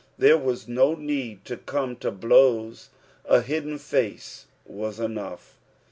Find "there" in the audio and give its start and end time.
0.17-0.35